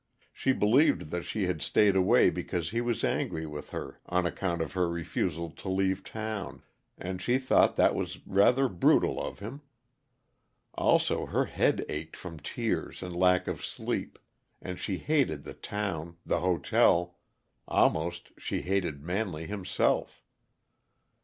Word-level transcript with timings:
She 0.33 0.51
believed 0.51 1.11
that 1.11 1.25
he 1.25 1.43
had 1.43 1.61
stayed 1.61 1.95
away 1.95 2.31
because 2.31 2.71
he 2.71 2.81
was 2.81 3.03
angry 3.03 3.45
with 3.45 3.69
her 3.69 3.99
on 4.07 4.25
account 4.25 4.59
of 4.63 4.73
her 4.73 4.89
refusal 4.89 5.51
to 5.51 5.69
leave 5.69 6.03
town, 6.03 6.63
and 6.97 7.21
she 7.21 7.37
thought 7.37 7.75
that 7.75 7.93
was 7.93 8.25
rather 8.25 8.67
brutal 8.67 9.21
of 9.21 9.37
him. 9.37 9.61
Also, 10.73 11.27
her 11.27 11.45
head 11.45 11.85
ached 11.87 12.17
from 12.17 12.39
tears 12.39 13.03
and 13.03 13.15
lack 13.15 13.47
of 13.47 13.63
sleep, 13.63 14.17
and 14.59 14.79
she 14.79 14.97
hated 14.97 15.43
the 15.43 15.53
town, 15.53 16.17
the 16.25 16.39
hotel 16.39 17.19
almost 17.67 18.31
she 18.39 18.63
hated 18.63 19.03
Manley 19.03 19.45
himself. 19.45 20.23